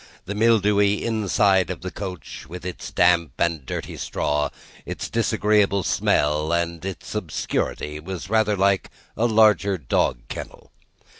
[0.25, 4.49] The mildewy inside of the coach, with its damp and dirty straw,
[4.83, 10.71] its disagreeable smell, and its obscurity, was rather like a larger dog kennel.